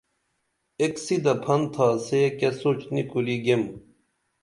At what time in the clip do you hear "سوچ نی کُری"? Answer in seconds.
2.59-3.37